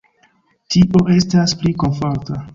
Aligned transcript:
Tio 0.75 1.03
estas 1.17 1.55
pli 1.61 1.77
komforta. 1.87 2.43